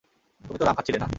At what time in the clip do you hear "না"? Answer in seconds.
0.99-1.07